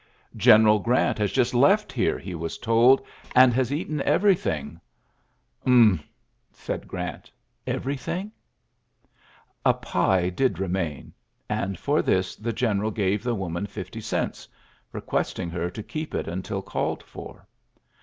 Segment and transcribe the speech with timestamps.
[0.35, 4.81] ^'Gteneral Grant has just left here,'' he was told, ^* and has eaten everything.
[5.67, 6.03] "^^ TTmph,
[6.51, 7.29] ''said Grant,
[7.67, 8.31] ^'everything?"
[9.63, 11.13] A pie did remain;
[11.47, 14.47] and for this the general gave the woman fifty cents,
[14.91, 17.47] requesting her to keep it until called for.